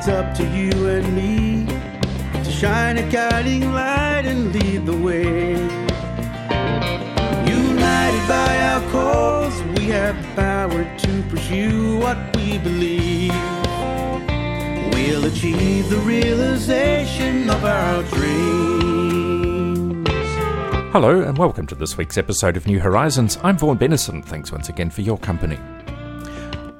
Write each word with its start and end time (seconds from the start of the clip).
it's 0.00 0.08
up 0.08 0.34
to 0.34 0.44
you 0.44 0.88
and 0.88 1.14
me 1.14 1.66
to 2.42 2.50
shine 2.50 2.96
a 2.96 3.10
guiding 3.10 3.70
light 3.70 4.22
and 4.24 4.50
lead 4.50 4.86
the 4.86 4.96
way. 4.96 5.52
United 7.46 8.26
by 8.26 8.58
our 8.62 8.80
cause, 8.92 9.62
we 9.76 9.88
have 9.88 10.16
the 10.22 10.28
power 10.40 10.84
to 10.96 11.22
pursue 11.28 11.98
what 11.98 12.16
we 12.34 12.56
believe. 12.56 13.34
We'll 14.94 15.26
achieve 15.26 15.90
the 15.90 16.00
realization 16.02 17.50
of 17.50 17.62
our 17.62 18.02
dreams. 18.04 20.08
Hello, 20.92 21.20
and 21.20 21.36
welcome 21.36 21.66
to 21.66 21.74
this 21.74 21.98
week's 21.98 22.16
episode 22.16 22.56
of 22.56 22.66
New 22.66 22.80
Horizons. 22.80 23.36
I'm 23.42 23.58
Vaughan 23.58 23.76
Bennison. 23.76 24.24
Thanks 24.24 24.50
once 24.50 24.70
again 24.70 24.88
for 24.88 25.02
your 25.02 25.18
company. 25.18 25.58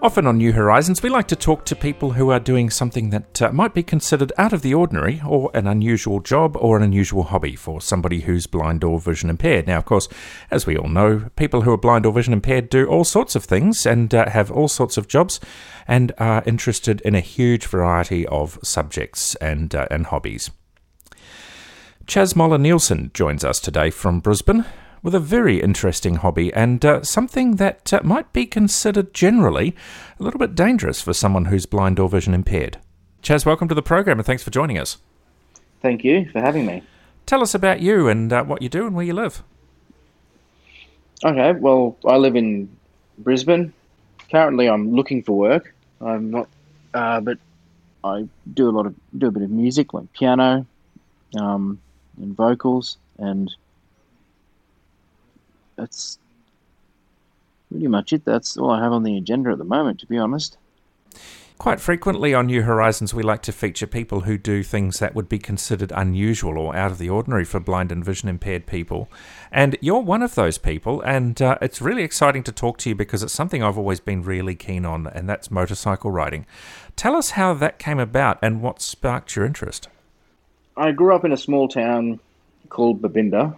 Often 0.03 0.27
on 0.29 0.39
New 0.39 0.53
Horizons, 0.53 1.03
we 1.03 1.11
like 1.11 1.29
to 1.29 1.37
talk 1.37 1.67
to 1.67 1.77
people 1.77 2.13
who 2.13 2.31
are 2.31 2.41
doing 2.41 2.71
something 2.71 3.11
that 3.11 3.43
uh, 3.43 3.53
might 3.53 3.75
be 3.75 3.83
considered 3.83 4.33
out 4.39 4.55
of 4.55 4.63
the 4.63 4.73
ordinary 4.73 5.21
or 5.27 5.51
an 5.53 5.67
unusual 5.67 6.21
job 6.21 6.57
or 6.57 6.79
an 6.79 6.83
unusual 6.83 7.25
hobby 7.25 7.55
for 7.55 7.83
somebody 7.83 8.21
who's 8.21 8.47
blind 8.47 8.83
or 8.83 8.99
vision 8.99 9.29
impaired. 9.29 9.67
Now, 9.67 9.77
of 9.77 9.85
course, 9.85 10.09
as 10.51 10.65
we 10.65 10.75
all 10.75 10.89
know, 10.89 11.29
people 11.37 11.63
who 11.63 11.73
are 11.73 11.77
blind 11.77 12.07
or 12.07 12.15
vision 12.15 12.33
impaired 12.33 12.71
do 12.71 12.87
all 12.87 13.05
sorts 13.05 13.37
of 13.37 13.45
things 13.45 13.85
and 13.85 14.15
uh, 14.15 14.31
have 14.31 14.51
all 14.51 14.69
sorts 14.69 14.97
of 14.97 15.07
jobs 15.07 15.39
and 15.87 16.13
are 16.17 16.43
interested 16.47 17.03
in 17.03 17.15
a 17.15 17.21
huge 17.21 17.67
variety 17.67 18.27
of 18.29 18.59
subjects 18.63 19.35
and, 19.35 19.75
uh, 19.75 19.87
and 19.91 20.07
hobbies. 20.07 20.51
Chas 22.07 22.35
Moller 22.35 22.57
Nielsen 22.57 23.11
joins 23.13 23.45
us 23.45 23.61
today 23.61 23.91
from 23.91 24.21
Brisbane 24.21 24.65
with 25.03 25.15
a 25.15 25.21
very 25.21 25.61
interesting 25.61 26.17
hobby 26.17 26.53
and 26.53 26.85
uh, 26.85 27.03
something 27.03 27.57
that 27.57 27.93
uh, 27.93 28.01
might 28.03 28.33
be 28.33 28.47
considered 28.47 29.15
generally 29.15 29.74
a 30.19 30.23
little 30.23 30.38
bit 30.38 30.55
dangerous 30.55 31.01
for 31.01 31.13
someone 31.13 31.47
who's 31.47 31.66
blind 31.66 31.99
or 31.99 32.09
vision 32.09 32.35
impaired. 32.35 32.79
Chaz, 33.23 33.47
welcome 33.47 33.69
to 33.69 33.74
the 33.74 33.83
program 33.83 34.19
and 34.19 34.27
thanks 34.27 34.43
for 34.43 34.51
joining 34.51 34.79
us. 34.79 34.99
Thank 35.83 36.05
you 36.05 36.29
for 36.30 36.41
having 36.41 36.66
me. 36.66 36.83
Tell 37.27 37.43
us 37.43 37.55
about 37.55 37.80
you 37.80 38.09
and 38.09 38.33
uh, 38.33 38.45
what 38.45 38.63
you 38.63 38.69
do 38.69 38.87
and 38.87 38.95
where 38.95 39.05
you 39.05 39.15
live. 39.15 39.43
Okay, 41.24 41.52
well, 41.52 41.96
I 42.07 42.17
live 42.17 42.37
in 42.37 42.69
Brisbane. 43.19 43.73
Currently, 44.30 44.69
I'm 44.69 44.95
looking 44.95 45.23
for 45.23 45.37
work. 45.37 45.74
I'm 46.01 46.30
not, 46.30 46.49
uh, 46.95 47.21
but 47.21 47.39
I 48.02 48.27
do 48.55 48.69
a 48.69 48.73
lot 48.73 48.87
of 48.87 48.95
do 49.17 49.27
a 49.27 49.30
bit 49.30 49.43
of 49.43 49.51
music, 49.51 49.93
like 49.93 50.11
piano, 50.13 50.67
um, 51.39 51.79
and 52.17 52.35
vocals, 52.35 52.96
and 53.19 53.55
that's 55.81 56.19
pretty 57.71 57.89
much 57.89 58.13
it. 58.13 58.25
That's 58.25 58.57
all 58.57 58.71
I 58.71 58.83
have 58.83 58.93
on 58.93 59.03
the 59.03 59.17
agenda 59.17 59.51
at 59.51 59.59
the 59.59 59.65
moment, 59.65 60.01
to 60.01 60.07
be 60.07 60.19
honest. 60.19 60.57
Quite 61.59 61.81
frequently 61.81 62.33
on 62.33 62.47
New 62.47 62.63
Horizons, 62.63 63.13
we 63.13 63.23
like 63.23 63.43
to 63.43 63.53
feature 63.53 63.87
people 63.87 64.21
who 64.21 64.39
do 64.39 64.62
things 64.62 64.99
that 64.99 65.15
would 65.15 65.28
be 65.28 65.39
considered 65.39 65.93
unusual 65.95 66.56
or 66.56 66.75
out 66.75 66.91
of 66.91 66.97
the 66.97 67.11
ordinary 67.11 67.45
for 67.45 67.61
blind 67.61 67.93
and 67.93 68.03
vision 68.03 68.31
impaired 68.31 68.67
people. 68.67 69.11
And 69.53 69.77
you're 69.83 70.01
one 70.01 70.23
of 70.23 70.37
those 70.37 70.56
people, 70.56 71.03
and 71.03 71.41
uh, 71.43 71.59
it's 71.61 71.83
really 71.83 72.03
exciting 72.03 72.43
to 72.45 72.53
talk 72.53 72.78
to 72.78 72.89
you 72.89 72.95
because 72.95 73.23
it's 73.23 73.34
something 73.34 73.62
I've 73.62 73.77
always 73.77 74.01
been 74.01 74.23
really 74.23 74.55
keen 74.55 74.87
on, 74.87 75.06
and 75.09 75.28
that's 75.28 75.51
motorcycle 75.51 76.11
riding. 76.11 76.47
Tell 76.97 77.15
us 77.15 77.31
how 77.31 77.53
that 77.55 77.78
came 77.78 77.99
about 77.99 78.39
and 78.41 78.62
what 78.62 78.81
sparked 78.81 79.37
your 79.37 79.45
interest. 79.45 79.89
I 80.78 80.93
grew 80.93 81.15
up 81.15 81.27
in 81.27 81.33
a 81.33 81.37
small 81.37 81.69
town 81.69 82.21
called 82.71 83.03
Babinda, 83.03 83.55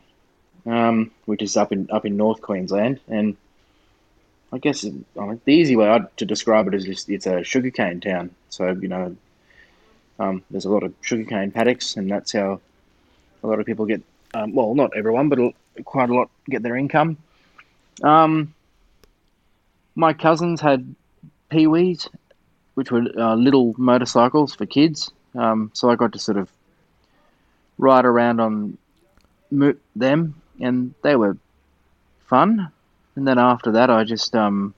um, 0.67 1.11
which 1.27 1.43
is 1.43 1.57
up 1.57 1.73
in 1.73 1.89
up 1.91 2.05
in 2.05 2.17
North 2.17 2.41
Queensland, 2.41 3.01
and 3.09 3.37
I 4.53 4.59
guess 4.59 4.85
uh, 4.85 5.35
the 5.45 5.53
easy 5.53 5.77
way 5.77 6.01
to 6.17 6.25
describe 6.25 6.69
it 6.69 6.75
is 6.75 6.85
just 6.85 7.09
it's 7.09 7.27
a 7.27 7.43
sugarcane 7.43 8.01
town. 8.01 8.31
So 8.51 8.71
you 8.71 8.89
know, 8.89 9.17
um, 10.19 10.43
there's 10.51 10.65
a 10.65 10.71
lot 10.71 10.83
of 10.83 10.95
sugarcane 11.01 11.51
paddocks, 11.51 11.97
and 11.97 12.11
that's 12.11 12.33
how 12.33 12.61
a 13.43 13.47
lot 13.47 13.61
of 13.61 13.67
people 13.67 13.87
get. 13.87 14.03
Um, 14.35 14.55
well, 14.55 14.75
not 14.75 14.97
everyone, 14.97 15.29
but 15.29 15.39
quite 15.85 16.09
a 16.09 16.15
lot 16.15 16.31
get 16.49 16.63
their 16.63 16.77
income. 16.77 17.19
Um, 18.03 18.55
my 19.95 20.15
cousins 20.15 20.61
had 20.61 20.95
peewees, 21.51 22.09
which 22.75 22.91
were 22.91 23.05
uh, 23.19 23.35
little 23.35 23.75
motorcycles 23.77 24.55
for 24.55 24.65
kids. 24.65 25.11
Um, 25.35 25.71
so 25.75 25.91
I 25.91 25.97
got 25.97 26.13
to 26.13 26.19
sort 26.19 26.39
of 26.39 26.51
ride 27.79 28.05
around 28.05 28.41
on 28.41 28.79
them 29.95 30.42
and 30.63 30.95
they 31.03 31.17
were 31.17 31.37
fun. 32.27 32.71
And 33.17 33.29
then 33.29 33.39
after 33.39 33.73
that, 33.73 33.91
I 33.91 34.05
just 34.05 34.35
um, 34.35 34.75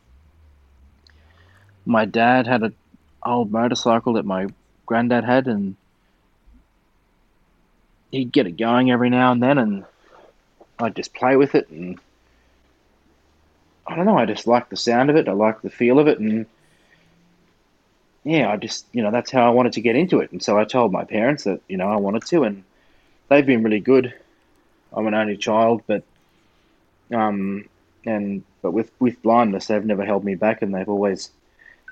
my 1.86 2.04
dad 2.04 2.46
had 2.48 2.62
an 2.62 2.74
old 3.24 3.52
motorcycle 3.52 4.14
that 4.14 4.24
my 4.24 4.48
granddad 4.86 5.24
had, 5.24 5.46
and 5.46 5.76
he'd 8.10 8.32
get 8.32 8.46
it 8.46 8.56
going 8.56 8.90
every 8.90 9.10
now 9.10 9.30
and 9.30 9.42
then, 9.42 9.58
and 9.58 9.84
I'd 10.78 10.96
just 10.96 11.14
play 11.14 11.36
with 11.36 11.54
it, 11.54 11.68
and 11.68 12.00
I 13.86 13.94
don't 13.94 14.06
know, 14.06 14.18
I 14.18 14.26
just 14.26 14.46
like 14.46 14.70
the 14.70 14.76
sound 14.76 15.10
of 15.10 15.16
it, 15.16 15.28
I 15.28 15.32
like 15.32 15.60
the 15.62 15.70
feel 15.70 15.98
of 16.00 16.08
it, 16.08 16.18
and 16.18 16.46
yeah, 18.24 18.50
I 18.50 18.56
just 18.56 18.86
you 18.92 19.02
know 19.02 19.10
that's 19.10 19.30
how 19.30 19.46
I 19.46 19.50
wanted 19.50 19.74
to 19.74 19.80
get 19.80 19.94
into 19.94 20.20
it, 20.20 20.32
and 20.32 20.42
so 20.42 20.58
I 20.58 20.64
told 20.64 20.90
my 20.90 21.04
parents 21.04 21.44
that 21.44 21.60
you 21.68 21.76
know 21.76 21.88
I 21.88 21.96
wanted 21.96 22.24
to, 22.26 22.42
and 22.42 22.64
they've 23.28 23.46
been 23.46 23.62
really 23.62 23.80
good 23.80 24.12
I'm 24.96 25.06
an 25.06 25.14
only 25.14 25.36
child, 25.36 25.82
but 25.86 26.04
um, 27.12 27.68
and 28.06 28.44
but 28.62 28.72
with 28.72 28.90
with 28.98 29.22
blindness, 29.22 29.66
they've 29.66 29.84
never 29.84 30.04
held 30.04 30.24
me 30.24 30.34
back, 30.34 30.62
and 30.62 30.74
they've 30.74 30.88
always 30.88 31.30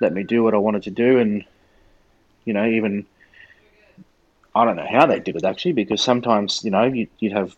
let 0.00 0.12
me 0.12 0.22
do 0.22 0.42
what 0.42 0.54
I 0.54 0.58
wanted 0.58 0.84
to 0.84 0.90
do, 0.90 1.18
and 1.18 1.44
you 2.44 2.52
know, 2.52 2.66
even 2.66 3.06
I 4.54 4.64
don't 4.64 4.76
know 4.76 4.88
how 4.88 5.06
they 5.06 5.20
did 5.20 5.36
it 5.36 5.44
actually, 5.44 5.72
because 5.72 6.02
sometimes 6.02 6.64
you 6.64 6.70
know 6.70 6.84
you, 6.84 7.08
would 7.20 7.32
have 7.32 7.56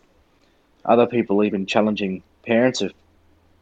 other 0.83 1.07
people 1.07 1.43
even 1.43 1.65
challenging 1.65 2.23
parents 2.45 2.81
of 2.81 2.93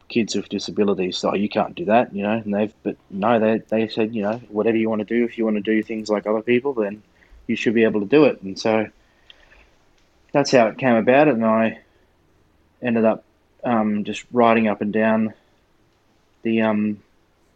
kids 0.08 0.34
with 0.34 0.48
disabilities. 0.48 1.24
Oh, 1.24 1.34
you 1.34 1.48
can't 1.48 1.74
do 1.74 1.86
that, 1.86 2.14
you 2.14 2.22
know. 2.22 2.32
And 2.32 2.54
they've 2.54 2.74
but 2.82 2.96
no, 3.10 3.38
they 3.38 3.58
they 3.68 3.88
said 3.88 4.14
you 4.14 4.22
know 4.22 4.40
whatever 4.48 4.76
you 4.76 4.88
want 4.88 5.00
to 5.00 5.14
do, 5.14 5.24
if 5.24 5.38
you 5.38 5.44
want 5.44 5.56
to 5.56 5.62
do 5.62 5.82
things 5.82 6.08
like 6.08 6.26
other 6.26 6.42
people, 6.42 6.74
then 6.74 7.02
you 7.46 7.56
should 7.56 7.74
be 7.74 7.84
able 7.84 8.00
to 8.00 8.06
do 8.06 8.24
it. 8.24 8.40
And 8.42 8.58
so 8.58 8.88
that's 10.34 10.50
how 10.50 10.66
it 10.66 10.78
came 10.78 10.96
about, 10.96 11.28
and 11.28 11.44
I 11.44 11.78
ended 12.82 13.04
up 13.04 13.24
um, 13.62 14.02
just 14.02 14.24
riding 14.32 14.66
up 14.66 14.80
and 14.80 14.92
down 14.92 15.32
the 16.42 16.62
um, 16.62 17.00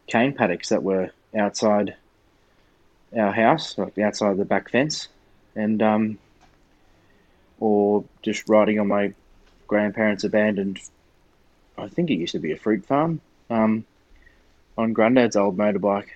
cane 0.06 0.32
paddocks 0.32 0.68
that 0.68 0.84
were 0.84 1.10
outside 1.36 1.96
our 3.16 3.32
house, 3.32 3.76
like 3.76 3.98
outside 3.98 4.36
the 4.36 4.44
back 4.44 4.70
fence, 4.70 5.08
and 5.56 5.82
um, 5.82 6.18
or 7.58 8.04
just 8.22 8.48
riding 8.48 8.78
on 8.78 8.86
my 8.86 9.12
grandparents' 9.66 10.22
abandoned. 10.22 10.78
I 11.76 11.88
think 11.88 12.10
it 12.10 12.14
used 12.14 12.32
to 12.32 12.38
be 12.38 12.52
a 12.52 12.56
fruit 12.56 12.86
farm 12.86 13.20
um, 13.50 13.84
on 14.76 14.92
Granddad's 14.92 15.34
old 15.34 15.58
motorbike. 15.58 16.10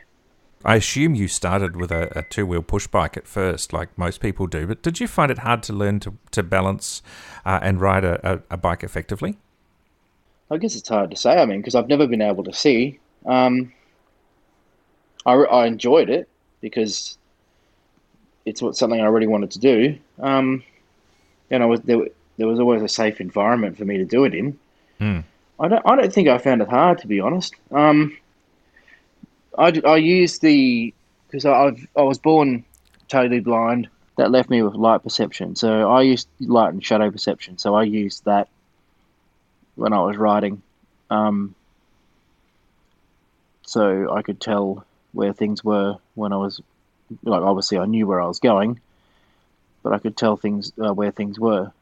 I 0.65 0.77
assume 0.77 1.15
you 1.15 1.29
started 1.29 1.77
with 1.77 1.91
a, 1.91 2.17
a 2.17 2.23
two 2.23 2.47
wheel 2.47 2.63
push 2.63 2.87
bike 2.87 3.17
at 3.17 3.27
first, 3.27 3.73
like 3.73 3.97
most 3.99 4.21
people 4.21 4.47
do. 4.47 4.67
But 4.67 4.83
did 4.83 5.01
you 5.01 5.07
find 5.07 5.31
it 5.31 5.39
hard 5.39 5.63
to 5.65 5.73
learn 5.73 6.01
to, 6.01 6.15
to 6.33 6.43
balance 6.43 7.03
uh, 7.45 7.61
and 7.63 7.81
ride 7.81 8.05
a, 8.05 8.35
a, 8.35 8.41
a, 8.51 8.57
bike 8.57 8.83
effectively? 8.83 9.39
I 10.51 10.59
guess 10.59 10.77
it's 10.77 10.89
hard 10.89 11.11
to 11.11 11.17
say. 11.17 11.41
I 11.41 11.47
mean, 11.47 11.61
because 11.61 11.75
I've 11.75 11.89
never 11.89 12.07
been 12.07 12.23
able 12.23 12.45
to 12.45 12.53
see. 12.53 13.01
Um, 13.27 13.73
I, 15.27 15.33
I 15.33 15.67
enjoyed 15.67 16.11
it 16.11 16.29
because 16.61 17.19
it's 18.45 18.63
what 18.63 18.77
something 18.77 19.01
I 19.01 19.07
really 19.07 19.27
wanted 19.27 19.51
to 19.53 19.59
do. 19.59 19.99
Um, 20.21 20.63
and 21.51 21.63
I 21.63 21.67
was 21.67 21.81
there. 21.81 22.07
There 22.39 22.49
was 22.49 22.59
always 22.59 22.83
a 22.83 22.89
safe 22.89 23.21
environment 23.21 23.77
for 23.77 23.85
me 23.85 23.99
to 23.99 24.05
do 24.05 24.25
it 24.25 24.35
in. 24.35 24.59
Mm. 25.01 25.25
I 25.61 25.69
don't. 25.69 25.83
I 25.85 25.97
don't 25.97 26.13
think 26.13 26.29
I 26.29 26.39
found 26.39 26.63
it 26.63 26.69
hard, 26.69 26.99
to 26.99 27.07
be 27.07 27.21
honest. 27.21 27.55
Um, 27.71 28.17
I, 29.59 29.81
I 29.85 29.97
used 29.97 30.43
the 30.43 30.95
because 31.27 31.47
I 31.47 31.73
I 31.97 32.03
was 32.03 32.19
born 32.19 32.65
totally 33.09 33.41
blind. 33.41 33.89
That 34.17 34.31
left 34.31 34.51
me 34.51 34.63
with 34.63 34.75
light 34.75 35.03
perception. 35.03 35.57
So 35.57 35.91
I 35.91 36.03
used 36.03 36.29
light 36.41 36.73
and 36.73 36.85
shadow 36.85 37.11
perception. 37.11 37.59
So 37.59 37.75
I 37.75 37.85
used 37.85 38.25
that 38.27 38.49
when 39.75 39.93
I 39.95 40.03
was 40.03 40.19
writing, 40.19 40.61
um, 41.09 41.55
so 43.65 44.13
I 44.15 44.23
could 44.23 44.41
tell 44.41 44.85
where 45.13 45.33
things 45.33 45.65
were 45.65 45.97
when 46.15 46.33
I 46.33 46.37
was 46.37 46.61
like 47.23 47.43
obviously 47.43 47.79
I 47.79 47.87
knew 47.87 48.07
where 48.07 48.21
I 48.21 48.27
was 48.27 48.39
going, 48.39 48.81
but 49.83 49.93
I 49.93 49.99
could 49.99 50.17
tell 50.17 50.37
things 50.37 50.73
uh, 50.83 50.93
where 50.93 51.11
things 51.11 51.39
were. 51.39 51.73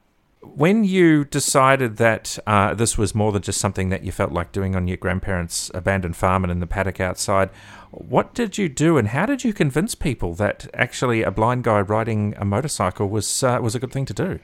When 0.42 0.84
you 0.84 1.25
decided 1.26 1.98
that 1.98 2.38
uh, 2.46 2.75
this 2.75 2.96
was 2.96 3.14
more 3.14 3.31
than 3.31 3.42
just 3.42 3.60
something 3.60 3.90
that 3.90 4.04
you 4.04 4.12
felt 4.12 4.32
like 4.32 4.52
doing 4.52 4.75
on 4.75 4.88
your 4.88 4.96
grandparents' 4.96 5.70
abandoned 5.75 6.16
farm 6.16 6.44
and 6.44 6.50
in 6.50 6.60
the 6.60 6.66
paddock 6.66 6.98
outside, 6.98 7.50
what 7.90 8.34
did 8.34 8.56
you 8.56 8.69
do 8.69 8.96
and 8.96 9.08
how 9.08 9.26
did 9.26 9.44
you 9.44 9.52
convince 9.52 9.94
people 9.94 10.34
that 10.34 10.69
actually 10.72 11.22
a 11.22 11.31
blind 11.31 11.64
guy 11.64 11.81
riding 11.81 12.34
a 12.38 12.44
motorcycle 12.44 13.08
was 13.08 13.42
uh, 13.42 13.58
was 13.62 13.75
a 13.75 13.78
good 13.78 13.92
thing 13.92 14.06
to 14.06 14.14
do? 14.14 14.38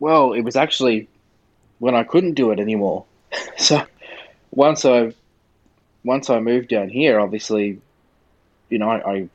Well, 0.00 0.32
it 0.32 0.42
was 0.42 0.56
actually 0.56 1.08
when 1.78 1.94
I 1.94 2.02
couldn't 2.02 2.34
do 2.34 2.50
it 2.50 2.58
anymore. 2.58 3.04
so 3.56 3.84
once 4.50 4.84
I 4.84 5.12
once 6.04 6.30
I 6.30 6.40
moved 6.40 6.68
down 6.68 6.88
here, 6.88 7.20
obviously, 7.20 7.80
you 8.70 8.78
know, 8.78 8.90
I, 8.90 9.12
I 9.12 9.28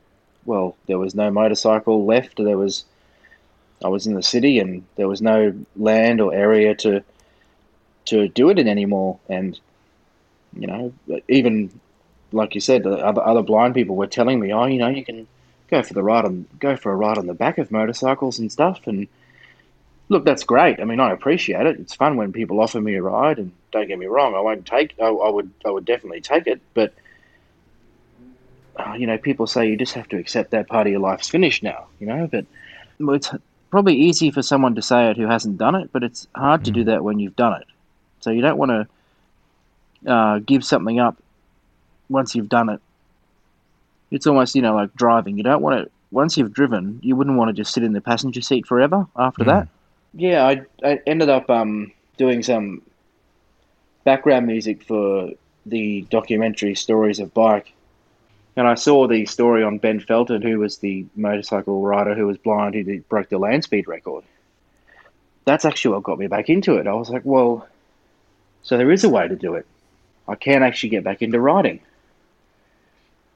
well, 0.44 0.76
there 0.86 0.98
was 0.98 1.14
no 1.14 1.30
motorcycle 1.30 2.04
left. 2.04 2.36
There 2.36 2.58
was, 2.58 2.84
I 3.84 3.88
was 3.88 4.06
in 4.06 4.14
the 4.14 4.22
city, 4.22 4.58
and 4.58 4.82
there 4.96 5.06
was 5.06 5.20
no 5.20 5.54
land 5.76 6.20
or 6.20 6.32
area 6.32 6.74
to 6.76 7.04
to 8.06 8.28
do 8.28 8.48
it 8.48 8.58
in 8.58 8.66
anymore. 8.66 9.18
And 9.28 9.60
you 10.58 10.66
know, 10.66 10.92
even 11.28 11.70
like 12.32 12.54
you 12.54 12.60
said, 12.62 12.86
other 12.86 13.22
other 13.22 13.42
blind 13.42 13.74
people 13.74 13.94
were 13.94 14.06
telling 14.06 14.40
me, 14.40 14.52
oh, 14.52 14.64
you 14.64 14.78
know, 14.78 14.88
you 14.88 15.04
can 15.04 15.26
go 15.70 15.82
for 15.82 15.92
the 15.92 16.02
ride 16.02 16.24
on 16.24 16.46
go 16.58 16.76
for 16.76 16.90
a 16.92 16.96
ride 16.96 17.18
on 17.18 17.26
the 17.26 17.34
back 17.34 17.58
of 17.58 17.70
motorcycles 17.70 18.38
and 18.38 18.50
stuff. 18.50 18.86
And 18.86 19.06
look, 20.08 20.24
that's 20.24 20.44
great. 20.44 20.80
I 20.80 20.84
mean, 20.84 20.98
I 20.98 21.12
appreciate 21.12 21.66
it. 21.66 21.78
It's 21.78 21.94
fun 21.94 22.16
when 22.16 22.32
people 22.32 22.60
offer 22.60 22.80
me 22.80 22.94
a 22.94 23.02
ride, 23.02 23.38
and 23.38 23.52
don't 23.70 23.86
get 23.86 23.98
me 23.98 24.06
wrong, 24.06 24.34
I 24.34 24.40
won't 24.40 24.64
take. 24.64 24.94
I, 24.98 25.08
I 25.08 25.28
would 25.28 25.50
I 25.62 25.70
would 25.70 25.84
definitely 25.84 26.22
take 26.22 26.46
it, 26.46 26.60
but. 26.72 26.94
Uh, 28.76 28.94
you 28.94 29.06
know, 29.06 29.16
people 29.16 29.46
say 29.46 29.70
you 29.70 29.76
just 29.76 29.94
have 29.94 30.08
to 30.08 30.16
accept 30.16 30.50
that 30.50 30.66
part 30.66 30.84
of 30.84 30.90
your 30.90 31.00
life's 31.00 31.28
finished 31.28 31.62
now. 31.62 31.86
You 32.00 32.08
know, 32.08 32.26
but 32.26 32.44
it's 32.98 33.30
probably 33.74 33.96
easy 33.96 34.30
for 34.30 34.40
someone 34.40 34.76
to 34.76 34.80
say 34.82 35.10
it 35.10 35.16
who 35.16 35.26
hasn't 35.26 35.58
done 35.58 35.74
it, 35.74 35.90
but 35.92 36.04
it's 36.04 36.28
hard 36.32 36.60
mm. 36.60 36.64
to 36.66 36.70
do 36.70 36.82
mm. 36.82 36.86
that 36.86 37.02
when 37.02 37.18
you've 37.18 37.34
done 37.34 37.60
it. 37.60 37.66
So 38.20 38.30
you 38.30 38.40
don't 38.40 38.56
want 38.56 38.70
to 38.70 40.12
uh, 40.12 40.38
give 40.38 40.64
something 40.64 41.00
up 41.00 41.20
once 42.08 42.36
you've 42.36 42.48
done 42.48 42.68
it. 42.68 42.80
It's 44.12 44.28
almost 44.28 44.54
you 44.54 44.62
know 44.62 44.76
like 44.76 44.94
driving. 44.94 45.36
You 45.38 45.42
don't 45.42 45.60
want 45.60 45.84
to 45.84 45.90
once 46.12 46.36
you've 46.36 46.52
driven, 46.52 47.00
you 47.02 47.16
wouldn't 47.16 47.36
want 47.36 47.48
to 47.48 47.52
just 47.52 47.74
sit 47.74 47.82
in 47.82 47.92
the 47.94 48.00
passenger 48.00 48.40
seat 48.40 48.64
forever 48.64 49.08
after 49.16 49.42
mm. 49.42 49.46
that. 49.46 49.68
Yeah, 50.14 50.46
I, 50.46 50.62
I 50.84 51.00
ended 51.04 51.28
up 51.28 51.50
um, 51.50 51.90
doing 52.16 52.44
some 52.44 52.80
background 54.04 54.46
music 54.46 54.84
for 54.84 55.30
the 55.66 56.02
documentary 56.10 56.76
Stories 56.76 57.18
of 57.18 57.34
Bike. 57.34 57.72
And 58.56 58.68
I 58.68 58.74
saw 58.74 59.08
the 59.08 59.26
story 59.26 59.64
on 59.64 59.78
Ben 59.78 60.00
Felten, 60.00 60.42
who 60.42 60.60
was 60.60 60.78
the 60.78 61.06
motorcycle 61.16 61.82
rider 61.82 62.14
who 62.14 62.26
was 62.26 62.38
blind, 62.38 62.74
who 62.74 63.00
broke 63.00 63.28
the 63.28 63.38
land 63.38 63.64
speed 63.64 63.88
record. 63.88 64.24
That's 65.44 65.64
actually 65.64 65.94
what 65.94 66.04
got 66.04 66.18
me 66.18 66.28
back 66.28 66.48
into 66.48 66.76
it. 66.76 66.86
I 66.86 66.94
was 66.94 67.10
like, 67.10 67.22
well, 67.24 67.66
so 68.62 68.76
there 68.76 68.90
is 68.90 69.04
a 69.04 69.08
way 69.08 69.26
to 69.26 69.36
do 69.36 69.54
it. 69.54 69.66
I 70.28 70.36
can 70.36 70.62
actually 70.62 70.90
get 70.90 71.04
back 71.04 71.20
into 71.20 71.40
riding. 71.40 71.80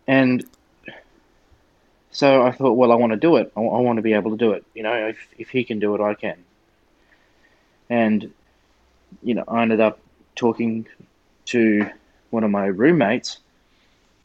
And 0.07 0.45
so 2.11 2.43
I 2.43 2.53
thought, 2.53 2.73
well, 2.73 2.93
I 2.93 2.95
want 2.95 3.13
to 3.13 3.19
do 3.19 3.37
it. 3.37 3.53
I, 3.57 3.61
I 3.61 3.81
want 3.81 3.97
to 3.99 4.03
be 4.03 4.15
able 4.15 4.31
to 4.31 4.37
do 4.37 4.53
it. 4.53 4.65
You 4.75 4.85
know, 4.85 5.09
if, 5.09 5.19
if 5.37 5.51
he 5.51 5.65
can 5.65 5.81
do 5.81 5.95
it, 5.95 6.01
I 6.01 6.15
can. 6.15 6.37
And, 7.91 8.33
you 9.23 9.35
know, 9.35 9.45
I 9.47 9.63
ended 9.63 9.81
up 9.81 9.99
talking 10.35 10.87
to 11.47 11.91
one 12.31 12.45
of 12.45 12.51
my 12.51 12.67
roommates, 12.67 13.39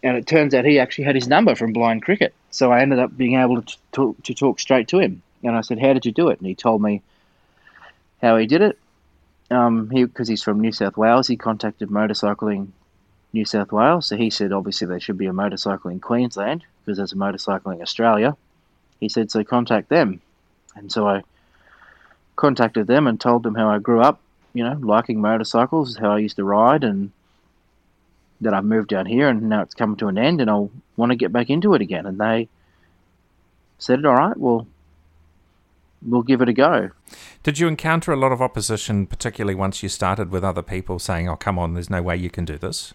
and 0.03 0.17
it 0.17 0.27
turns 0.27 0.53
out 0.53 0.65
he 0.65 0.79
actually 0.79 1.05
had 1.05 1.15
his 1.15 1.27
number 1.27 1.55
from 1.55 1.73
Blind 1.73 2.03
Cricket. 2.03 2.33
So 2.51 2.71
I 2.71 2.81
ended 2.81 2.99
up 2.99 3.15
being 3.15 3.39
able 3.39 3.61
to 3.61 3.77
talk, 3.91 4.21
to 4.23 4.33
talk 4.33 4.59
straight 4.59 4.87
to 4.89 4.99
him. 4.99 5.21
And 5.43 5.55
I 5.55 5.61
said, 5.61 5.79
How 5.79 5.93
did 5.93 6.05
you 6.05 6.11
do 6.11 6.29
it? 6.29 6.39
And 6.39 6.47
he 6.47 6.55
told 6.55 6.81
me 6.81 7.01
how 8.21 8.37
he 8.37 8.45
did 8.45 8.61
it 8.61 8.77
um, 9.53 9.89
he 9.89 10.03
because 10.03 10.27
he's 10.27 10.43
from 10.43 10.59
New 10.59 10.71
South 10.71 10.97
Wales, 10.97 11.27
he 11.27 11.37
contacted 11.37 11.89
Motorcycling 11.89 12.69
New 13.33 13.45
South 13.45 13.71
Wales. 13.71 14.07
So 14.07 14.17
he 14.17 14.29
said 14.29 14.51
obviously 14.51 14.87
there 14.87 14.99
should 14.99 15.17
be 15.17 15.27
a 15.27 15.33
Motorcycling 15.33 16.01
Queensland 16.01 16.63
because 16.83 16.97
there's 16.97 17.13
a 17.13 17.17
motorcycling 17.17 17.81
Australia. 17.81 18.35
He 18.99 19.09
said 19.09 19.31
so 19.31 19.43
contact 19.43 19.89
them, 19.89 20.21
and 20.75 20.91
so 20.91 21.07
I 21.07 21.23
contacted 22.35 22.87
them 22.87 23.07
and 23.07 23.19
told 23.19 23.43
them 23.43 23.55
how 23.55 23.69
I 23.69 23.79
grew 23.79 24.01
up, 24.01 24.21
you 24.53 24.63
know, 24.63 24.77
liking 24.81 25.21
motorcycles, 25.21 25.97
how 25.97 26.11
I 26.11 26.19
used 26.19 26.37
to 26.37 26.43
ride, 26.43 26.83
and 26.83 27.11
that 28.41 28.53
I've 28.53 28.65
moved 28.65 28.89
down 28.89 29.05
here 29.05 29.29
and 29.29 29.43
now 29.43 29.61
it's 29.61 29.75
come 29.75 29.95
to 29.97 30.07
an 30.07 30.17
end, 30.17 30.41
and 30.41 30.49
I'll 30.49 30.71
want 30.97 31.11
to 31.11 31.15
get 31.15 31.31
back 31.31 31.49
into 31.49 31.73
it 31.73 31.81
again. 31.81 32.05
And 32.05 32.19
they 32.19 32.47
said, 33.77 34.05
"All 34.05 34.15
right, 34.15 34.37
well, 34.37 34.67
we'll 36.05 36.23
give 36.23 36.41
it 36.41 36.49
a 36.49 36.53
go. 36.53 36.89
Did 37.43 37.59
you 37.59 37.67
encounter 37.67 38.11
a 38.11 38.15
lot 38.15 38.31
of 38.31 38.41
opposition, 38.41 39.07
particularly 39.07 39.55
once 39.55 39.83
you 39.83 39.89
started 39.89 40.31
with 40.31 40.43
other 40.43 40.61
people 40.61 40.99
saying, 40.99 41.29
"Oh, 41.29 41.35
come 41.35 41.57
on, 41.59 41.73
there's 41.73 41.89
no 41.89 42.01
way 42.01 42.15
you 42.17 42.29
can 42.29 42.45
do 42.45 42.57
this"? 42.57 42.93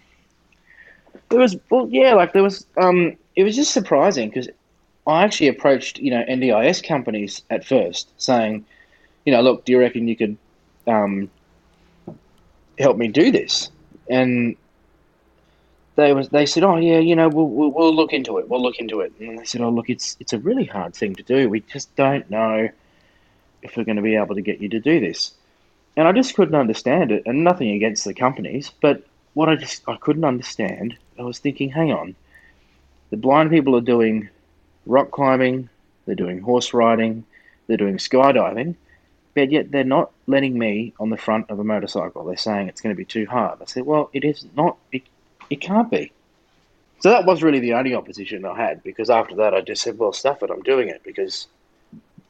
There 1.30 1.40
was, 1.40 1.56
well, 1.70 1.88
yeah, 1.90 2.14
like 2.14 2.32
there 2.32 2.42
was. 2.42 2.66
Um, 2.76 3.16
it 3.36 3.44
was 3.44 3.56
just 3.56 3.72
surprising 3.72 4.28
because 4.28 4.48
I 5.06 5.24
actually 5.24 5.48
approached, 5.48 5.98
you 5.98 6.10
know, 6.10 6.24
NDIS 6.28 6.86
companies 6.86 7.42
at 7.50 7.64
first, 7.64 8.10
saying, 8.20 8.64
you 9.24 9.32
know, 9.32 9.40
look, 9.40 9.64
do 9.64 9.72
you 9.72 9.78
reckon 9.78 10.08
you 10.08 10.16
could 10.16 10.36
um, 10.86 11.30
help 12.78 12.96
me 12.96 13.08
do 13.08 13.30
this? 13.30 13.70
And 14.10 14.56
they 15.98 16.12
was 16.14 16.28
they 16.28 16.46
said, 16.46 16.62
oh 16.62 16.76
yeah, 16.76 17.00
you 17.00 17.16
know, 17.16 17.28
we'll, 17.28 17.48
we'll, 17.48 17.70
we'll 17.72 17.94
look 17.94 18.12
into 18.12 18.38
it. 18.38 18.48
We'll 18.48 18.62
look 18.62 18.78
into 18.78 19.00
it. 19.00 19.12
And 19.18 19.36
they 19.36 19.44
said, 19.44 19.60
oh 19.60 19.68
look, 19.68 19.90
it's 19.90 20.16
it's 20.20 20.32
a 20.32 20.38
really 20.38 20.64
hard 20.64 20.94
thing 20.94 21.16
to 21.16 21.24
do. 21.24 21.48
We 21.48 21.60
just 21.60 21.94
don't 21.96 22.30
know 22.30 22.68
if 23.62 23.76
we're 23.76 23.84
going 23.84 23.96
to 23.96 24.02
be 24.02 24.14
able 24.14 24.36
to 24.36 24.40
get 24.40 24.60
you 24.60 24.68
to 24.68 24.78
do 24.78 25.00
this. 25.00 25.32
And 25.96 26.06
I 26.06 26.12
just 26.12 26.36
couldn't 26.36 26.54
understand 26.54 27.10
it, 27.10 27.24
and 27.26 27.42
nothing 27.42 27.70
against 27.70 28.04
the 28.04 28.14
companies, 28.14 28.70
but 28.80 29.02
what 29.34 29.48
I 29.48 29.56
just 29.56 29.82
I 29.88 29.96
couldn't 29.96 30.24
understand, 30.24 30.96
I 31.18 31.22
was 31.22 31.40
thinking, 31.40 31.68
hang 31.68 31.90
on, 31.90 32.14
the 33.10 33.16
blind 33.16 33.50
people 33.50 33.74
are 33.74 33.80
doing 33.80 34.28
rock 34.86 35.10
climbing, 35.10 35.68
they're 36.06 36.14
doing 36.14 36.40
horse 36.40 36.72
riding, 36.72 37.24
they're 37.66 37.76
doing 37.76 37.96
skydiving, 37.96 38.76
but 39.34 39.50
yet 39.50 39.72
they're 39.72 39.82
not 39.82 40.12
letting 40.28 40.56
me 40.56 40.94
on 41.00 41.10
the 41.10 41.16
front 41.16 41.50
of 41.50 41.58
a 41.58 41.64
motorcycle. 41.64 42.24
They're 42.24 42.36
saying 42.36 42.68
it's 42.68 42.80
going 42.80 42.94
to 42.94 42.96
be 42.96 43.04
too 43.04 43.26
hard. 43.26 43.60
I 43.60 43.64
said, 43.64 43.84
well, 43.84 44.10
it 44.12 44.22
is 44.22 44.46
not. 44.56 44.76
It, 44.92 45.02
it 45.50 45.60
can't 45.60 45.90
be. 45.90 46.12
So 47.00 47.10
that 47.10 47.26
was 47.26 47.42
really 47.42 47.60
the 47.60 47.74
only 47.74 47.94
opposition 47.94 48.44
I 48.44 48.56
had 48.56 48.82
because 48.82 49.08
after 49.08 49.36
that 49.36 49.54
I 49.54 49.60
just 49.60 49.82
said, 49.82 49.98
well, 49.98 50.12
stuff 50.12 50.42
it, 50.42 50.50
I'm 50.50 50.62
doing 50.62 50.88
it 50.88 51.02
because 51.04 51.46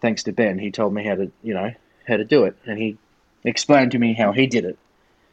thanks 0.00 0.22
to 0.24 0.32
Ben, 0.32 0.58
he 0.58 0.70
told 0.70 0.92
me 0.92 1.04
how 1.04 1.14
to, 1.14 1.30
you 1.42 1.54
know, 1.54 1.72
how 2.06 2.16
to 2.16 2.24
do 2.24 2.44
it, 2.44 2.56
and 2.66 2.78
he 2.78 2.96
explained 3.44 3.92
to 3.92 3.98
me 3.98 4.14
how 4.14 4.32
he 4.32 4.46
did 4.46 4.64
it. 4.64 4.78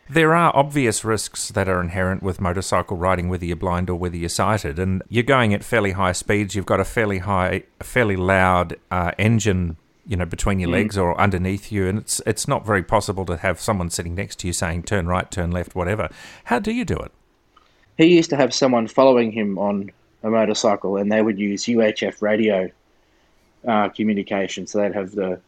There 0.08 0.36
are 0.36 0.56
obvious 0.56 1.04
risks 1.04 1.50
that 1.50 1.68
are 1.68 1.82
inherent 1.82 2.22
with 2.22 2.40
motorcycle 2.40 2.96
riding, 2.96 3.28
whether 3.28 3.46
you're 3.46 3.56
blind 3.56 3.90
or 3.90 3.96
whether 3.96 4.16
you're 4.16 4.30
sighted, 4.30 4.78
and 4.78 5.02
you're 5.10 5.24
going 5.24 5.54
at 5.54 5.64
fairly 5.64 5.94
high 5.94 6.12
speeds. 6.12 6.54
You've 6.54 6.68
got 6.68 6.80
a 6.80 6.86
fairly 6.86 7.20
high, 7.20 7.64
a 7.80 7.84
fairly 7.84 8.16
loud 8.16 8.78
uh, 8.92 9.14
engine, 9.18 9.78
you 10.06 10.16
know, 10.16 10.26
between 10.26 10.60
your 10.60 10.70
mm. 10.70 10.74
legs 10.74 10.96
or 10.96 11.20
underneath 11.20 11.72
you, 11.72 11.88
and 11.88 11.98
it's 11.98 12.22
it's 12.28 12.48
not 12.48 12.66
very 12.66 12.84
possible 12.84 13.26
to 13.26 13.38
have 13.38 13.60
someone 13.60 13.90
sitting 13.90 14.14
next 14.14 14.40
to 14.40 14.48
you 14.48 14.54
saying 14.54 14.84
turn 14.84 15.08
right, 15.08 15.32
turn 15.32 15.50
left, 15.50 15.74
whatever. 15.74 16.10
How 16.46 16.60
do 16.60 16.72
you 16.72 16.86
do 16.86 16.98
it? 16.98 17.12
He 17.98 18.16
used 18.16 18.30
to 18.32 18.36
have 18.36 18.54
someone 18.54 18.88
following 18.88 19.32
him 19.32 19.58
on 19.58 19.92
a 20.24 20.30
motorcycle, 20.30 20.98
and 20.98 21.12
they 21.12 21.22
would 21.22 21.40
use 21.40 21.66
UHF 21.66 22.22
radio 22.22 22.70
uh, 23.68 23.90
communication. 23.90 24.68
So 24.68 24.80
they'd 24.80 24.94
have 24.94 25.12
the 25.12 25.40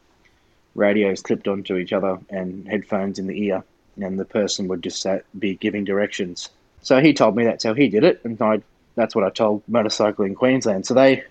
radios 0.75 1.22
clipped 1.22 1.48
onto 1.48 1.75
each 1.75 1.92
other 1.92 2.20
and 2.30 2.68
headphones 2.68 3.20
in 3.20 3.27
the 3.27 3.44
ear, 3.46 3.63
and 4.00 4.20
the 4.20 4.25
person 4.25 4.68
would 4.68 4.84
just 4.84 5.06
be 5.38 5.56
giving 5.56 5.84
directions. 5.84 6.50
So 6.82 7.01
he 7.01 7.13
told 7.13 7.36
me 7.36 7.44
that's 7.44 7.63
how 7.63 7.74
he 7.74 7.89
did 7.89 8.04
it, 8.04 8.22
and 8.24 8.42
I, 8.42 8.62
that's 8.96 9.16
what 9.16 9.25
I 9.25 9.30
told 9.30 9.63
Motorcycling 9.70 10.36
Queensland. 10.36 10.86
So 10.86 10.94
they 10.94 11.24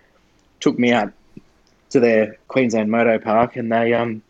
took 0.61 0.78
me 0.78 0.92
out 0.92 1.12
to 1.90 2.00
their 2.00 2.37
Queensland 2.49 2.90
Moto 2.90 3.18
Park, 3.18 3.56
and 3.56 3.70
they 3.70 3.94
um, 3.94 4.23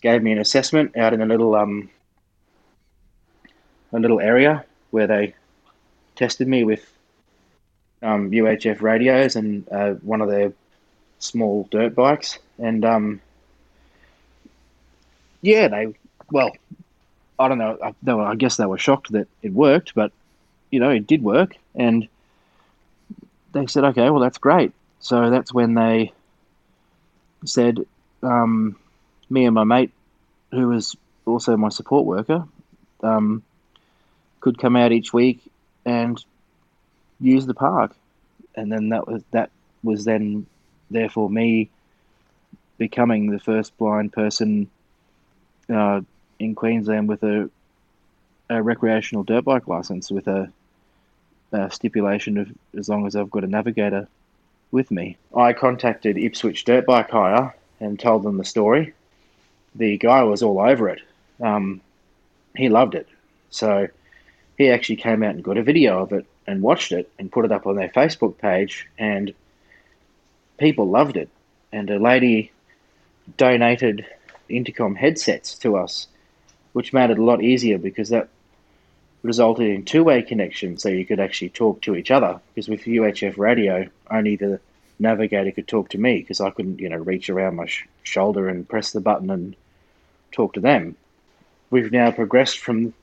gave 0.00 0.22
me 0.22 0.32
an 0.32 0.38
assessment 0.38 0.96
out 0.96 1.12
in 1.12 1.20
a 1.20 1.26
little 1.26 1.54
um, 1.54 1.90
a 3.92 3.98
little 3.98 4.20
area 4.20 4.64
where 4.90 5.06
they 5.06 5.34
tested 6.18 6.48
me 6.48 6.64
with 6.64 6.84
um, 8.02 8.30
UHF 8.30 8.82
radios 8.82 9.36
and 9.36 9.66
uh, 9.70 9.92
one 9.94 10.20
of 10.20 10.28
their 10.28 10.52
small 11.20 11.66
dirt 11.70 11.94
bikes, 11.94 12.38
and 12.58 12.84
um, 12.84 13.20
yeah, 15.40 15.68
they 15.68 15.94
well, 16.30 16.52
I 17.38 17.48
don't 17.48 17.58
know. 17.58 17.78
I, 17.82 17.94
they 18.02 18.12
were, 18.12 18.24
I 18.24 18.34
guess 18.34 18.56
they 18.56 18.66
were 18.66 18.78
shocked 18.78 19.12
that 19.12 19.28
it 19.42 19.52
worked, 19.52 19.94
but 19.94 20.12
you 20.70 20.80
know, 20.80 20.90
it 20.90 21.06
did 21.06 21.22
work, 21.22 21.56
and 21.74 22.06
they 23.52 23.66
said, 23.66 23.84
okay, 23.84 24.10
well, 24.10 24.20
that's 24.20 24.38
great. 24.38 24.72
So 25.00 25.30
that's 25.30 25.54
when 25.54 25.74
they 25.74 26.12
said, 27.44 27.86
um, 28.22 28.76
me 29.30 29.46
and 29.46 29.54
my 29.54 29.64
mate, 29.64 29.92
who 30.50 30.68
was 30.68 30.96
also 31.24 31.56
my 31.56 31.68
support 31.68 32.04
worker, 32.04 32.44
um, 33.02 33.42
could 34.40 34.58
come 34.58 34.76
out 34.76 34.92
each 34.92 35.12
week 35.12 35.40
and 35.88 36.22
use 37.18 37.46
the 37.46 37.54
park, 37.54 37.96
and 38.54 38.70
then 38.70 38.90
that 38.90 39.08
was 39.08 39.22
that 39.30 39.50
was 39.82 40.04
then 40.04 40.46
therefore 40.90 41.30
me 41.30 41.70
becoming 42.76 43.30
the 43.30 43.40
first 43.40 43.76
blind 43.78 44.12
person 44.12 44.68
uh, 45.72 46.00
in 46.38 46.54
Queensland 46.54 47.08
with 47.08 47.22
a, 47.22 47.50
a, 48.50 48.62
recreational 48.62 49.24
dirt 49.24 49.44
bike 49.44 49.66
license 49.66 50.10
with 50.10 50.28
a, 50.28 50.50
a, 51.52 51.70
stipulation 51.70 52.38
of 52.38 52.48
as 52.78 52.88
long 52.88 53.06
as 53.06 53.16
I've 53.16 53.30
got 53.30 53.44
a 53.44 53.48
navigator 53.48 54.06
with 54.70 54.90
me. 54.90 55.16
I 55.34 55.54
contacted 55.54 56.18
Ipswich 56.18 56.64
Dirt 56.64 56.86
Bike 56.86 57.10
Hire 57.10 57.54
and 57.80 57.98
told 57.98 58.22
them 58.22 58.36
the 58.36 58.44
story. 58.44 58.94
The 59.74 59.96
guy 59.98 60.22
was 60.22 60.42
all 60.42 60.60
over 60.60 60.88
it. 60.88 61.00
Um, 61.40 61.80
he 62.54 62.68
loved 62.68 62.94
it. 62.94 63.08
So 63.50 63.88
he 64.58 64.70
actually 64.70 64.96
came 64.96 65.22
out 65.22 65.36
and 65.36 65.44
got 65.44 65.56
a 65.56 65.62
video 65.62 66.02
of 66.02 66.12
it 66.12 66.26
and 66.46 66.60
watched 66.60 66.90
it 66.90 67.10
and 67.18 67.30
put 67.30 67.44
it 67.44 67.52
up 67.52 67.66
on 67.66 67.76
their 67.76 67.88
Facebook 67.88 68.36
page 68.38 68.88
and 68.98 69.32
people 70.58 70.88
loved 70.88 71.16
it. 71.16 71.30
And 71.72 71.88
a 71.88 71.98
lady 71.98 72.50
donated 73.36 74.04
intercom 74.48 74.96
headsets 74.96 75.56
to 75.58 75.76
us, 75.76 76.08
which 76.72 76.92
made 76.92 77.10
it 77.10 77.18
a 77.18 77.24
lot 77.24 77.42
easier 77.42 77.78
because 77.78 78.08
that 78.08 78.28
resulted 79.22 79.68
in 79.68 79.84
two-way 79.84 80.22
connection, 80.22 80.78
so 80.78 80.88
you 80.88 81.04
could 81.04 81.20
actually 81.20 81.50
talk 81.50 81.82
to 81.82 81.94
each 81.94 82.10
other. 82.10 82.40
Because 82.54 82.68
with 82.68 82.84
UHF 82.84 83.38
radio, 83.38 83.88
only 84.10 84.36
the 84.36 84.58
navigator 84.98 85.52
could 85.52 85.68
talk 85.68 85.90
to 85.90 85.98
me 85.98 86.20
because 86.20 86.40
I 86.40 86.50
couldn't, 86.50 86.80
you 86.80 86.88
know, 86.88 86.96
reach 86.96 87.30
around 87.30 87.56
my 87.56 87.66
sh- 87.66 87.86
shoulder 88.02 88.48
and 88.48 88.68
press 88.68 88.90
the 88.92 89.00
button 89.00 89.30
and 89.30 89.54
talk 90.32 90.54
to 90.54 90.60
them. 90.60 90.96
We've 91.70 91.92
now 91.92 92.10
progressed 92.10 92.58
from 92.58 92.94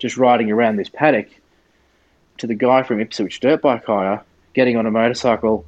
just 0.00 0.16
riding 0.16 0.50
around 0.50 0.76
this 0.76 0.88
paddock 0.88 1.28
to 2.38 2.48
the 2.48 2.54
guy 2.54 2.82
from 2.82 3.00
Ipswich 3.00 3.38
Dirt 3.38 3.62
Bike 3.62 3.84
Hire 3.84 4.24
getting 4.54 4.76
on 4.76 4.86
a 4.86 4.90
motorcycle 4.90 5.64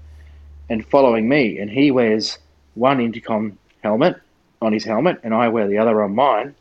and 0.68 0.84
following 0.84 1.28
me, 1.28 1.58
and 1.58 1.70
he 1.70 1.90
wears 1.90 2.38
one 2.74 3.00
intercom 3.00 3.58
helmet 3.82 4.16
on 4.60 4.72
his 4.72 4.84
helmet, 4.84 5.20
and 5.22 5.34
I 5.34 5.48
wear 5.48 5.68
the 5.68 5.78
other 5.78 6.02
on 6.02 6.14
mine, 6.14 6.54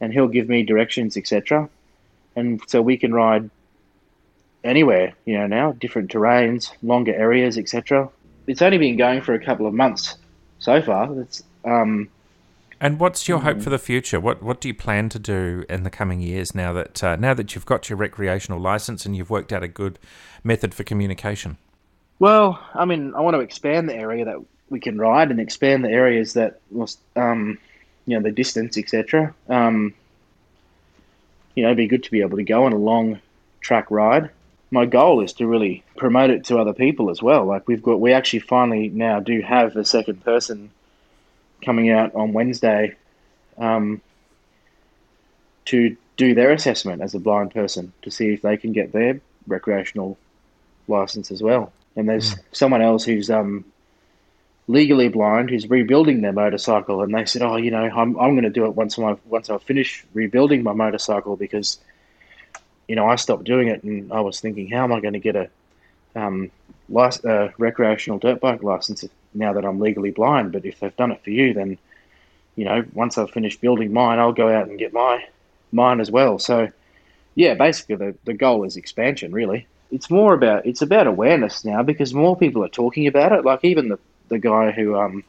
and 0.00 0.12
he'll 0.12 0.28
give 0.28 0.48
me 0.48 0.64
directions, 0.64 1.16
etc. 1.16 1.68
And 2.36 2.60
so 2.66 2.82
we 2.82 2.96
can 2.96 3.14
ride 3.14 3.48
anywhere, 4.64 5.14
you 5.24 5.38
know, 5.38 5.46
now 5.46 5.72
different 5.72 6.10
terrains, 6.10 6.72
longer 6.82 7.14
areas, 7.14 7.56
etc. 7.58 8.08
It's 8.46 8.62
only 8.62 8.78
been 8.78 8.96
going 8.96 9.22
for 9.22 9.34
a 9.34 9.44
couple 9.44 9.66
of 9.66 9.74
months 9.74 10.16
so 10.58 10.82
far. 10.82 11.20
It's 11.20 11.42
um, 11.64 12.08
and 12.80 13.00
what's 13.00 13.28
your 13.28 13.40
hope 13.40 13.60
for 13.60 13.70
the 13.70 13.78
future? 13.78 14.20
What 14.20 14.42
what 14.42 14.60
do 14.60 14.68
you 14.68 14.74
plan 14.74 15.08
to 15.10 15.18
do 15.18 15.64
in 15.68 15.82
the 15.82 15.90
coming 15.90 16.20
years 16.20 16.54
now 16.54 16.72
that 16.72 17.02
uh, 17.02 17.16
now 17.16 17.34
that 17.34 17.54
you've 17.54 17.66
got 17.66 17.88
your 17.90 17.96
recreational 17.96 18.60
license 18.60 19.04
and 19.04 19.16
you've 19.16 19.30
worked 19.30 19.52
out 19.52 19.62
a 19.62 19.68
good 19.68 19.98
method 20.44 20.74
for 20.74 20.84
communication? 20.84 21.58
Well, 22.18 22.60
I 22.74 22.84
mean, 22.84 23.14
I 23.14 23.20
want 23.20 23.34
to 23.34 23.40
expand 23.40 23.88
the 23.88 23.94
area 23.94 24.24
that 24.24 24.38
we 24.70 24.80
can 24.80 24.98
ride 24.98 25.30
and 25.30 25.40
expand 25.40 25.84
the 25.84 25.90
areas 25.90 26.34
that 26.34 26.60
was, 26.70 26.98
um, 27.16 27.58
you 28.06 28.16
know, 28.16 28.22
the 28.22 28.32
distance, 28.32 28.76
etc. 28.76 29.34
Um, 29.48 29.94
you 31.54 31.62
know, 31.62 31.68
it'd 31.68 31.76
be 31.76 31.86
good 31.86 32.04
to 32.04 32.10
be 32.10 32.20
able 32.20 32.36
to 32.36 32.44
go 32.44 32.64
on 32.64 32.72
a 32.72 32.78
long 32.78 33.20
track 33.60 33.90
ride. 33.90 34.30
My 34.70 34.84
goal 34.84 35.22
is 35.22 35.32
to 35.34 35.46
really 35.46 35.82
promote 35.96 36.30
it 36.30 36.44
to 36.46 36.58
other 36.58 36.74
people 36.74 37.10
as 37.10 37.22
well. 37.22 37.46
Like 37.46 37.66
we've 37.66 37.82
got, 37.82 38.00
we 38.00 38.12
actually 38.12 38.40
finally 38.40 38.88
now 38.88 39.18
do 39.20 39.40
have 39.40 39.76
a 39.76 39.84
second 39.84 40.24
person 40.24 40.70
coming 41.64 41.90
out 41.90 42.14
on 42.14 42.32
Wednesday 42.32 42.94
um, 43.58 44.00
to 45.66 45.96
do 46.16 46.34
their 46.34 46.52
assessment 46.52 47.02
as 47.02 47.14
a 47.14 47.18
blind 47.18 47.52
person 47.52 47.92
to 48.02 48.10
see 48.10 48.32
if 48.32 48.42
they 48.42 48.56
can 48.56 48.72
get 48.72 48.92
their 48.92 49.20
recreational 49.46 50.18
license 50.88 51.30
as 51.30 51.42
well. 51.42 51.72
And 51.96 52.08
there's 52.08 52.34
mm. 52.34 52.40
someone 52.52 52.82
else 52.82 53.04
who's 53.04 53.30
um, 53.30 53.64
legally 54.68 55.08
blind 55.08 55.50
who's 55.50 55.68
rebuilding 55.68 56.20
their 56.20 56.32
motorcycle, 56.32 57.02
and 57.02 57.12
they 57.14 57.24
said, 57.24 57.42
"Oh, 57.42 57.56
you 57.56 57.70
know, 57.70 57.84
I'm 57.84 58.18
I'm 58.18 58.34
going 58.34 58.44
to 58.44 58.50
do 58.50 58.66
it 58.66 58.74
once 58.74 58.98
I 58.98 59.16
once 59.26 59.50
I 59.50 59.58
finish 59.58 60.04
rebuilding 60.12 60.62
my 60.62 60.72
motorcycle 60.72 61.36
because, 61.36 61.78
you 62.86 62.94
know, 62.94 63.06
I 63.06 63.16
stopped 63.16 63.44
doing 63.44 63.68
it, 63.68 63.82
and 63.82 64.12
I 64.12 64.20
was 64.20 64.40
thinking, 64.40 64.68
how 64.68 64.84
am 64.84 64.92
I 64.92 65.00
going 65.00 65.14
to 65.14 65.18
get 65.18 65.36
a 65.36 65.50
um, 66.14 66.50
lic- 66.88 67.24
uh, 67.24 67.48
recreational 67.58 68.18
dirt 68.18 68.40
bike 68.40 68.62
license 68.62 69.02
now 69.34 69.52
that 69.52 69.64
I'm 69.64 69.80
legally 69.80 70.10
blind? 70.10 70.52
But 70.52 70.64
if 70.64 70.80
they've 70.80 70.96
done 70.96 71.12
it 71.12 71.22
for 71.22 71.30
you, 71.30 71.54
then, 71.54 71.78
you 72.56 72.64
know, 72.64 72.84
once 72.92 73.18
I've 73.18 73.30
finished 73.30 73.60
building 73.60 73.92
mine, 73.92 74.18
I'll 74.18 74.32
go 74.32 74.48
out 74.48 74.68
and 74.68 74.78
get 74.78 74.92
my 74.92 75.24
mine 75.72 76.00
as 76.00 76.10
well. 76.10 76.38
So, 76.38 76.70
yeah, 77.34 77.54
basically 77.54 77.96
the 77.96 78.14
the 78.24 78.34
goal 78.34 78.64
is 78.64 78.76
expansion, 78.76 79.32
really. 79.32 79.66
It's 79.90 80.10
more 80.10 80.34
about 80.34 80.66
it's 80.66 80.82
about 80.82 81.06
awareness 81.06 81.64
now 81.64 81.82
because 81.82 82.12
more 82.12 82.36
people 82.36 82.64
are 82.64 82.68
talking 82.68 83.06
about 83.06 83.32
it. 83.32 83.44
Like 83.44 83.64
even 83.64 83.88
the 83.88 83.98
the 84.28 84.38
guy 84.38 84.70
who 84.70 84.96
um 84.96 85.24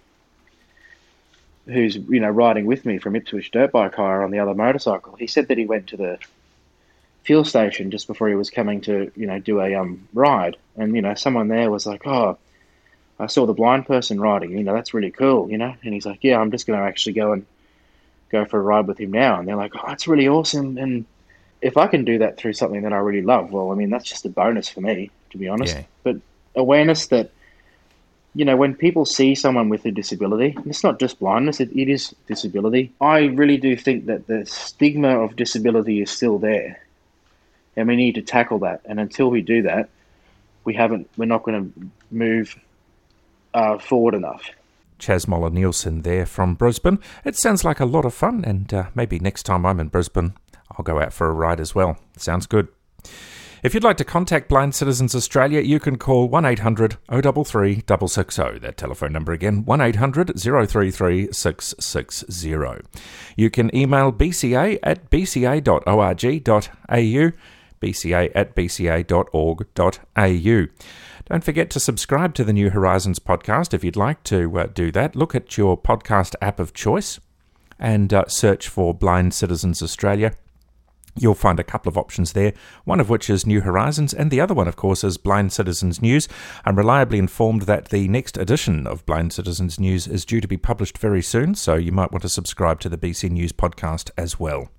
who's 1.65 1.95
you 1.95 2.19
know 2.19 2.29
riding 2.29 2.65
with 2.65 2.85
me 2.85 2.97
from 2.97 3.15
Ipswich 3.15 3.51
Dirt 3.51 3.71
Bike 3.71 3.95
Hire 3.95 4.23
on 4.23 4.31
the 4.31 4.39
other 4.39 4.53
motorcycle. 4.53 5.15
He 5.15 5.27
said 5.27 5.47
that 5.47 5.57
he 5.57 5.65
went 5.65 5.87
to 5.87 5.97
the 5.97 6.19
fuel 7.23 7.45
station 7.45 7.91
just 7.91 8.07
before 8.07 8.27
he 8.27 8.35
was 8.35 8.49
coming 8.49 8.81
to 8.81 9.11
you 9.15 9.27
know 9.27 9.39
do 9.39 9.61
a 9.61 9.75
um 9.75 10.07
ride, 10.13 10.57
and 10.77 10.95
you 10.95 11.01
know 11.01 11.13
someone 11.13 11.47
there 11.47 11.71
was 11.71 11.85
like, 11.85 12.05
"Oh, 12.05 12.37
I 13.19 13.27
saw 13.27 13.45
the 13.45 13.53
blind 13.53 13.85
person 13.85 14.19
riding. 14.19 14.51
You 14.51 14.63
know 14.63 14.73
that's 14.73 14.93
really 14.93 15.11
cool." 15.11 15.49
You 15.49 15.57
know, 15.57 15.75
and 15.83 15.93
he's 15.93 16.05
like, 16.05 16.19
"Yeah, 16.21 16.39
I'm 16.39 16.51
just 16.51 16.67
going 16.67 16.79
to 16.79 16.85
actually 16.85 17.13
go 17.13 17.33
and 17.33 17.45
go 18.29 18.45
for 18.45 18.59
a 18.59 18.63
ride 18.63 18.87
with 18.87 18.99
him 18.99 19.11
now." 19.11 19.39
And 19.39 19.47
they're 19.47 19.55
like, 19.55 19.75
"Oh, 19.75 19.83
that's 19.87 20.07
really 20.07 20.27
awesome." 20.27 20.77
And 20.77 21.05
if 21.61 21.77
I 21.77 21.87
can 21.87 22.05
do 22.05 22.19
that 22.19 22.37
through 22.37 22.53
something 22.53 22.81
that 22.83 22.93
I 22.93 22.97
really 22.97 23.21
love, 23.21 23.51
well, 23.51 23.71
I 23.71 23.75
mean 23.75 23.89
that's 23.89 24.07
just 24.07 24.25
a 24.25 24.29
bonus 24.29 24.69
for 24.69 24.81
me, 24.81 25.11
to 25.31 25.37
be 25.37 25.47
honest. 25.47 25.75
Yeah. 25.75 25.83
But 26.03 26.17
awareness 26.55 27.07
that 27.07 27.31
you 28.35 28.45
know, 28.45 28.55
when 28.55 28.75
people 28.75 29.05
see 29.05 29.33
someone 29.33 29.69
with 29.69 29.85
a 29.85 29.91
disability, 29.91 30.55
it's 30.65 30.83
not 30.83 30.99
just 30.99 31.19
blindness, 31.19 31.59
it, 31.59 31.71
it 31.75 31.89
is 31.89 32.15
disability. 32.27 32.93
I 33.01 33.25
really 33.25 33.57
do 33.57 33.75
think 33.75 34.05
that 34.05 34.27
the 34.27 34.45
stigma 34.45 35.19
of 35.19 35.35
disability 35.35 36.01
is 36.01 36.11
still 36.11 36.37
there. 36.37 36.81
And 37.75 37.87
we 37.87 37.95
need 37.95 38.15
to 38.15 38.21
tackle 38.21 38.59
that. 38.59 38.81
And 38.85 38.99
until 38.99 39.29
we 39.29 39.41
do 39.41 39.63
that, 39.63 39.89
we 40.63 40.73
haven't, 40.73 41.09
we're 41.17 41.25
not 41.25 41.43
going 41.43 41.73
to 41.73 41.89
move 42.11 42.55
uh, 43.53 43.77
forward 43.77 44.13
enough. 44.13 44.49
Chas 44.97 45.27
Moller 45.27 45.49
Nielsen 45.49 46.01
there 46.01 46.25
from 46.25 46.55
Brisbane. 46.55 46.99
It 47.23 47.35
sounds 47.35 47.63
like 47.63 47.79
a 47.79 47.85
lot 47.85 48.05
of 48.05 48.13
fun, 48.13 48.43
and 48.45 48.73
uh, 48.73 48.89
maybe 48.93 49.17
next 49.19 49.43
time 49.43 49.65
I'm 49.65 49.79
in 49.79 49.87
Brisbane, 49.87 50.33
I'll 50.71 50.83
go 50.83 51.01
out 51.01 51.13
for 51.13 51.27
a 51.27 51.33
ride 51.33 51.59
as 51.59 51.73
well. 51.73 51.97
Sounds 52.17 52.45
good. 52.45 52.67
If 53.61 53.73
you'd 53.73 53.83
like 53.83 53.97
to 53.97 54.05
contact 54.05 54.47
Blind 54.47 54.73
Citizens 54.73 55.13
Australia, 55.13 55.59
you 55.59 55.81
can 55.81 55.97
call 55.97 56.29
1800 56.29 56.97
033 57.09 57.83
660. 57.85 58.59
That 58.59 58.77
telephone 58.77 59.11
number 59.11 59.33
again, 59.33 59.65
1800 59.65 60.39
033 60.39 61.31
660. 61.31 62.87
You 63.35 63.49
can 63.49 63.75
email 63.75 64.13
bca 64.13 64.79
at 64.81 65.09
bca.org.au, 65.09 65.71
bca 67.81 68.31
at 68.35 68.55
bca.org.au. 68.55 69.79
Don't 71.29 71.43
forget 71.43 71.69
to 71.69 71.79
subscribe 71.79 72.33
to 72.35 72.43
the 72.43 72.53
New 72.53 72.71
Horizons 72.71 73.19
podcast 73.19 73.75
if 73.75 73.83
you'd 73.83 73.95
like 73.95 74.23
to 74.23 74.59
uh, 74.59 74.65
do 74.65 74.91
that. 74.93 75.15
Look 75.15 75.35
at 75.35 75.59
your 75.59 75.79
podcast 75.79 76.33
app 76.41 76.59
of 76.59 76.73
choice 76.73 77.19
and 77.77 78.11
uh, 78.11 78.25
search 78.27 78.67
for 78.67 78.95
Blind 78.95 79.35
Citizens 79.35 79.83
Australia 79.83 80.33
You'll 81.17 81.33
find 81.33 81.59
a 81.59 81.63
couple 81.63 81.89
of 81.89 81.97
options 81.97 82.33
there, 82.33 82.53
one 82.85 82.99
of 82.99 83.09
which 83.09 83.29
is 83.29 83.45
New 83.45 83.61
Horizons, 83.61 84.13
and 84.13 84.31
the 84.31 84.39
other 84.39 84.53
one, 84.53 84.67
of 84.67 84.75
course, 84.75 85.03
is 85.03 85.17
Blind 85.17 85.51
Citizens 85.51 86.01
News. 86.01 86.27
I'm 86.65 86.77
reliably 86.77 87.17
informed 87.17 87.63
that 87.63 87.89
the 87.89 88.07
next 88.07 88.37
edition 88.37 88.85
of 88.87 89.05
Blind 89.05 89.33
Citizens 89.33 89.79
News 89.79 90.07
is 90.07 90.23
due 90.23 90.39
to 90.39 90.47
be 90.47 90.57
published 90.57 90.97
very 90.97 91.21
soon, 91.21 91.55
so 91.55 91.75
you 91.75 91.91
might 91.91 92.11
want 92.11 92.21
to 92.21 92.29
subscribe 92.29 92.79
to 92.81 92.89
the 92.89 92.97
BC 92.97 93.31
News 93.31 93.51
podcast 93.51 94.11
as 94.17 94.39
well. 94.39 94.69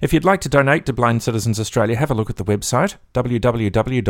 If 0.00 0.12
you'd 0.12 0.24
like 0.24 0.40
to 0.42 0.48
donate 0.48 0.86
to 0.86 0.92
Blind 0.92 1.22
Citizens 1.22 1.60
Australia, 1.60 1.96
have 1.96 2.10
a 2.10 2.14
look 2.14 2.30
at 2.30 2.36
the 2.36 2.44
website 2.44 2.96
www.bca.org.au 3.14 4.00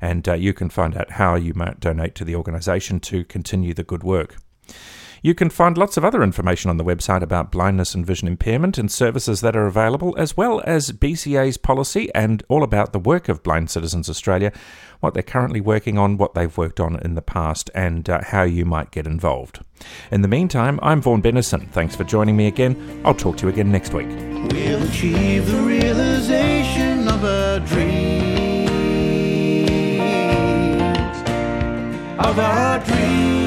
and 0.00 0.28
uh, 0.28 0.34
you 0.34 0.52
can 0.54 0.70
find 0.70 0.96
out 0.96 1.10
how 1.12 1.34
you 1.34 1.52
might 1.54 1.80
donate 1.80 2.14
to 2.14 2.24
the 2.24 2.34
organisation 2.34 3.00
to 3.00 3.24
continue 3.24 3.74
the 3.74 3.82
good 3.84 4.02
work. 4.02 4.36
You 5.22 5.34
can 5.34 5.50
find 5.50 5.76
lots 5.76 5.96
of 5.96 6.04
other 6.04 6.22
information 6.22 6.70
on 6.70 6.76
the 6.76 6.84
website 6.84 7.22
about 7.22 7.50
blindness 7.50 7.94
and 7.94 8.06
vision 8.06 8.28
impairment 8.28 8.78
and 8.78 8.90
services 8.90 9.40
that 9.40 9.56
are 9.56 9.66
available, 9.66 10.14
as 10.18 10.36
well 10.36 10.62
as 10.64 10.92
BCA's 10.92 11.56
policy 11.56 12.10
and 12.14 12.42
all 12.48 12.62
about 12.62 12.92
the 12.92 12.98
work 12.98 13.28
of 13.28 13.42
Blind 13.42 13.70
Citizens 13.70 14.08
Australia, 14.08 14.52
what 15.00 15.14
they're 15.14 15.22
currently 15.22 15.60
working 15.60 15.98
on, 15.98 16.16
what 16.16 16.34
they've 16.34 16.56
worked 16.56 16.80
on 16.80 16.98
in 17.00 17.14
the 17.14 17.22
past, 17.22 17.70
and 17.74 18.08
uh, 18.08 18.20
how 18.22 18.42
you 18.42 18.64
might 18.64 18.90
get 18.90 19.06
involved. 19.06 19.60
In 20.10 20.22
the 20.22 20.28
meantime, 20.28 20.78
I'm 20.82 21.00
Vaughan 21.00 21.22
Bennison. 21.22 21.68
Thanks 21.70 21.94
for 21.94 22.04
joining 22.04 22.36
me 22.36 22.46
again. 22.46 23.02
I'll 23.04 23.14
talk 23.14 23.36
to 23.38 23.46
you 23.46 23.52
again 23.52 23.70
next 23.70 23.92
week. 23.92 24.08
We'll 24.08 24.82
achieve 24.82 25.50
the 25.50 25.60
realization 25.62 27.08
of. 27.08 27.18
Of 32.28 32.38
our 32.38 32.78
dreams. 32.84 33.37